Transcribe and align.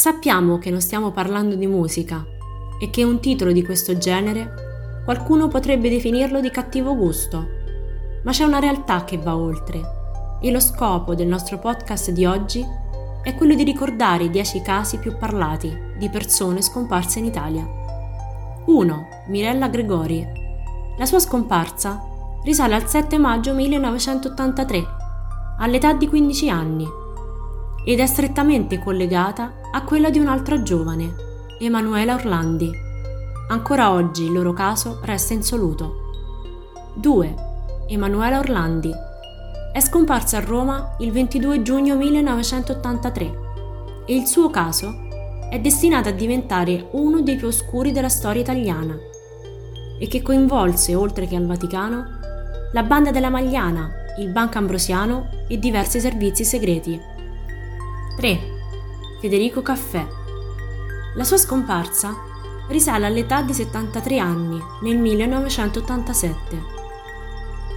Sappiamo 0.00 0.56
che 0.56 0.70
non 0.70 0.80
stiamo 0.80 1.10
parlando 1.10 1.56
di 1.56 1.66
musica 1.66 2.24
e 2.80 2.88
che 2.88 3.04
un 3.04 3.20
titolo 3.20 3.52
di 3.52 3.62
questo 3.62 3.98
genere 3.98 5.02
qualcuno 5.04 5.48
potrebbe 5.48 5.90
definirlo 5.90 6.40
di 6.40 6.50
cattivo 6.50 6.96
gusto, 6.96 7.46
ma 8.24 8.30
c'è 8.30 8.44
una 8.44 8.60
realtà 8.60 9.04
che 9.04 9.18
va 9.18 9.36
oltre 9.36 10.38
e 10.40 10.50
lo 10.50 10.58
scopo 10.58 11.14
del 11.14 11.26
nostro 11.26 11.58
podcast 11.58 12.12
di 12.12 12.24
oggi 12.24 12.64
è 13.22 13.34
quello 13.34 13.54
di 13.54 13.62
ricordare 13.62 14.24
i 14.24 14.30
10 14.30 14.62
casi 14.62 14.96
più 14.96 15.18
parlati 15.18 15.70
di 15.98 16.08
persone 16.08 16.62
scomparse 16.62 17.18
in 17.18 17.26
Italia. 17.26 17.68
1. 18.64 19.08
Mirella 19.26 19.68
Gregori. 19.68 20.26
La 20.96 21.04
sua 21.04 21.18
scomparsa 21.18 22.02
risale 22.42 22.74
al 22.74 22.88
7 22.88 23.18
maggio 23.18 23.52
1983, 23.52 24.82
all'età 25.58 25.92
di 25.92 26.08
15 26.08 26.48
anni, 26.48 26.86
ed 27.84 28.00
è 28.00 28.06
strettamente 28.06 28.78
collegata 28.78 29.54
a 29.72 29.82
quella 29.84 30.10
di 30.10 30.18
un'altra 30.18 30.62
giovane, 30.62 31.14
Emanuela 31.58 32.14
Orlandi. 32.14 32.70
Ancora 33.48 33.92
oggi 33.92 34.24
il 34.24 34.32
loro 34.32 34.52
caso 34.52 35.00
resta 35.02 35.32
insoluto. 35.32 36.92
2. 36.94 37.34
Emanuela 37.88 38.38
Orlandi. 38.38 38.92
È 39.72 39.80
scomparsa 39.80 40.38
a 40.38 40.44
Roma 40.44 40.96
il 40.98 41.12
22 41.12 41.62
giugno 41.62 41.96
1983 41.96 43.38
e 44.06 44.14
il 44.14 44.26
suo 44.26 44.50
caso 44.50 45.08
è 45.48 45.58
destinato 45.58 46.08
a 46.08 46.12
diventare 46.12 46.88
uno 46.92 47.22
dei 47.22 47.36
più 47.36 47.48
oscuri 47.48 47.92
della 47.92 48.08
storia 48.08 48.40
italiana 48.40 48.96
e 49.98 50.08
che 50.08 50.22
coinvolse, 50.22 50.94
oltre 50.94 51.26
che 51.26 51.36
al 51.36 51.46
Vaticano, 51.46 52.04
la 52.72 52.82
banda 52.82 53.10
della 53.10 53.28
Magliana, 53.28 53.90
il 54.18 54.30
Banco 54.30 54.58
Ambrosiano 54.58 55.28
e 55.48 55.58
diversi 55.58 56.00
servizi 56.00 56.44
segreti. 56.44 56.98
3. 58.20 58.38
Federico 59.18 59.62
Caffè. 59.62 60.06
La 61.14 61.24
sua 61.24 61.38
scomparsa 61.38 62.14
risale 62.68 63.06
all'età 63.06 63.40
di 63.40 63.54
73 63.54 64.18
anni, 64.18 64.60
nel 64.82 64.98
1987. 64.98 66.62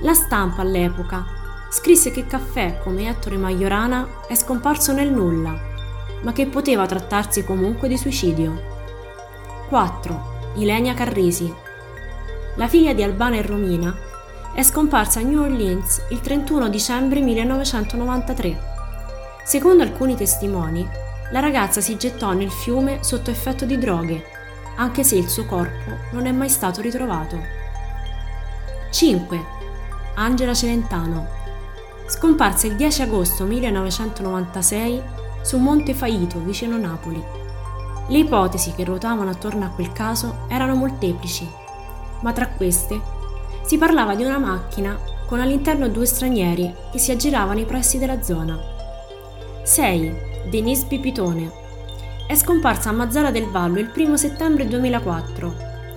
La 0.00 0.14
stampa 0.14 0.62
all'epoca 0.62 1.26
scrisse 1.68 2.10
che 2.10 2.26
Caffè, 2.26 2.80
come 2.82 3.10
Ettore 3.10 3.36
Majorana, 3.36 4.08
è 4.26 4.34
scomparso 4.34 4.94
nel 4.94 5.12
nulla, 5.12 5.54
ma 6.22 6.32
che 6.32 6.46
poteva 6.46 6.86
trattarsi 6.86 7.44
comunque 7.44 7.88
di 7.88 7.98
suicidio. 7.98 8.62
4. 9.68 10.52
Ilenia 10.54 10.94
Carrisi. 10.94 11.54
La 12.54 12.66
figlia 12.66 12.94
di 12.94 13.02
Albana 13.02 13.36
e 13.36 13.42
Romina 13.42 13.94
è 14.54 14.62
scomparsa 14.62 15.20
a 15.20 15.22
New 15.22 15.42
Orleans 15.42 16.06
il 16.08 16.20
31 16.22 16.70
dicembre 16.70 17.20
1993. 17.20 18.78
Secondo 19.44 19.82
alcuni 19.82 20.14
testimoni, 20.14 20.88
la 21.32 21.40
ragazza 21.40 21.80
si 21.80 21.96
gettò 21.96 22.32
nel 22.32 22.50
fiume 22.50 23.02
sotto 23.02 23.30
effetto 23.30 23.64
di 23.64 23.78
droghe, 23.78 24.24
anche 24.76 25.04
se 25.04 25.16
il 25.16 25.28
suo 25.28 25.46
corpo 25.46 25.98
non 26.12 26.26
è 26.26 26.32
mai 26.32 26.48
stato 26.48 26.80
ritrovato. 26.80 27.38
5. 28.90 29.44
Angela 30.14 30.54
Celentano. 30.54 31.26
Scomparsa 32.06 32.66
il 32.66 32.76
10 32.76 33.02
agosto 33.02 33.44
1996 33.44 35.02
su 35.42 35.58
Monte 35.58 35.94
Faito, 35.94 36.40
vicino 36.40 36.76
Napoli. 36.76 37.22
Le 38.08 38.18
ipotesi 38.18 38.72
che 38.72 38.84
ruotavano 38.84 39.30
attorno 39.30 39.64
a 39.64 39.68
quel 39.68 39.92
caso 39.92 40.46
erano 40.48 40.74
molteplici, 40.74 41.48
ma 42.22 42.32
tra 42.32 42.48
queste 42.48 43.00
si 43.64 43.78
parlava 43.78 44.16
di 44.16 44.24
una 44.24 44.38
macchina 44.38 44.98
con 45.26 45.38
all'interno 45.38 45.88
due 45.88 46.06
stranieri 46.06 46.74
che 46.90 46.98
si 46.98 47.12
aggiravano 47.12 47.54
nei 47.54 47.64
pressi 47.64 47.98
della 47.98 48.20
zona. 48.20 48.58
6. 49.70 50.12
Denise 50.50 50.86
Pipitone. 50.88 51.48
È 52.26 52.34
scomparsa 52.34 52.88
a 52.88 52.92
Mazzara 52.92 53.30
del 53.30 53.46
Vallo 53.46 53.78
il 53.78 53.92
1 53.96 54.16
settembre 54.16 54.66
2004. 54.66 55.54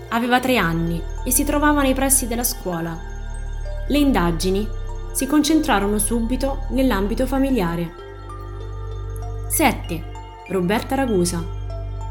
Aveva 0.09 0.39
tre 0.39 0.57
anni 0.57 1.01
e 1.25 1.31
si 1.31 1.43
trovava 1.43 1.81
nei 1.81 1.95
pressi 1.95 2.27
della 2.27 2.43
scuola. 2.43 2.95
Le 3.87 3.97
indagini 3.97 4.67
si 5.11 5.25
concentrarono 5.25 5.97
subito 5.97 6.67
nell'ambito 6.69 7.25
familiare. 7.25 7.95
7. 9.47 10.03
Roberta 10.49 10.93
Ragusa. 10.93 11.43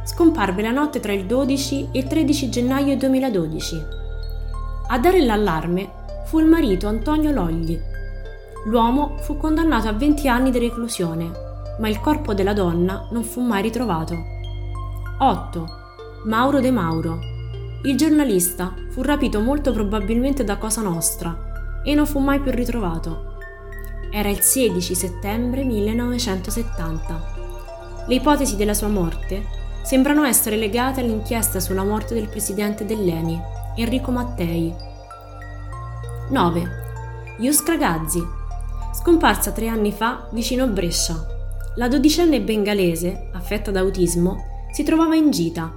Scomparve 0.02 0.62
la 0.62 0.72
notte 0.72 0.98
tra 0.98 1.12
il 1.12 1.26
12 1.26 1.90
e 1.92 1.98
il 2.00 2.08
13 2.08 2.48
gennaio 2.50 2.96
2012 2.96 4.00
a 4.88 4.98
dare 4.98 5.24
l'allarme 5.24 5.90
fu 6.24 6.40
il 6.40 6.46
marito 6.46 6.88
Antonio 6.88 7.30
Logli. 7.30 7.80
L'uomo 8.64 9.16
fu 9.18 9.36
condannato 9.36 9.86
a 9.86 9.92
20 9.92 10.28
anni 10.28 10.50
di 10.50 10.58
reclusione, 10.58 11.50
ma 11.78 11.88
il 11.88 12.00
corpo 12.00 12.34
della 12.34 12.52
donna 12.52 13.08
non 13.10 13.22
fu 13.24 13.40
mai 13.40 13.62
ritrovato. 13.62 14.16
8. 15.18 15.66
Mauro 16.24 16.60
De 16.60 16.70
Mauro. 16.70 17.18
Il 17.84 17.96
giornalista 17.96 18.74
fu 18.90 19.02
rapito 19.02 19.40
molto 19.40 19.72
probabilmente 19.72 20.44
da 20.44 20.56
Cosa 20.56 20.82
Nostra 20.82 21.80
e 21.84 21.94
non 21.94 22.06
fu 22.06 22.18
mai 22.18 22.40
più 22.40 22.52
ritrovato. 22.52 23.30
Era 24.10 24.28
il 24.28 24.40
16 24.40 24.94
settembre 24.94 25.64
1970. 25.64 27.30
Le 28.06 28.14
ipotesi 28.14 28.56
della 28.56 28.74
sua 28.74 28.88
morte 28.88 29.60
sembrano 29.82 30.24
essere 30.24 30.56
legate 30.56 31.00
all'inchiesta 31.00 31.60
sulla 31.60 31.82
morte 31.82 32.14
del 32.14 32.28
presidente 32.28 32.84
dell'ENI, 32.84 33.40
Enrico 33.76 34.10
Mattei. 34.10 34.72
9. 36.30 36.80
Yuskra 37.38 37.76
Gazzi, 37.76 38.22
scomparsa 38.92 39.50
tre 39.50 39.68
anni 39.68 39.92
fa 39.92 40.28
vicino 40.30 40.66
Brescia. 40.66 41.31
La 41.76 41.88
dodicenne 41.88 42.42
bengalese, 42.42 43.30
affetta 43.32 43.70
da 43.70 43.80
autismo, 43.80 44.66
si 44.72 44.82
trovava 44.82 45.16
in 45.16 45.30
gita. 45.30 45.74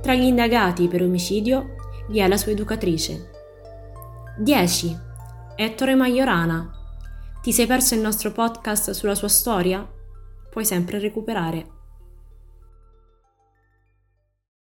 Tra 0.00 0.14
gli 0.14 0.22
indagati 0.22 0.86
per 0.86 1.02
omicidio 1.02 1.74
vi 2.10 2.20
è 2.20 2.28
la 2.28 2.36
sua 2.36 2.52
educatrice. 2.52 3.30
10. 4.38 4.98
Ettore 5.56 5.96
Majorana. 5.96 6.70
Ti 7.42 7.52
sei 7.52 7.66
perso 7.66 7.94
il 7.94 8.00
nostro 8.00 8.30
podcast 8.30 8.92
sulla 8.92 9.16
sua 9.16 9.26
storia? 9.26 9.84
Puoi 10.48 10.64
sempre 10.64 11.00
recuperare. 11.00 11.79